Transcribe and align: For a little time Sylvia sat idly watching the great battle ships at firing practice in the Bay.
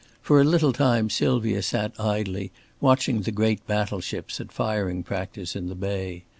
For 0.19 0.41
a 0.41 0.43
little 0.43 0.73
time 0.73 1.11
Sylvia 1.11 1.61
sat 1.61 1.91
idly 1.99 2.51
watching 2.79 3.21
the 3.21 3.31
great 3.31 3.67
battle 3.67 4.01
ships 4.01 4.41
at 4.41 4.51
firing 4.51 5.03
practice 5.03 5.55
in 5.55 5.69
the 5.69 5.75
Bay. 5.75 6.23